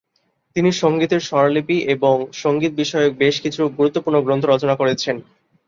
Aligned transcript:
তিনি 0.55 0.69
সঙ্গীতের 0.81 1.21
স্বরলিপি 1.21 1.77
এবং 1.87 2.13
সঙ্গীত 2.33 2.71
বিষয়ক 2.75 3.11
বেশ 3.17 3.35
কিছু 3.41 3.61
গুরুত্বপূর্ণ 3.77 4.17
গ্রন্থ 4.21 4.43
রচনা 4.45 4.75
করেছেন। 4.75 5.15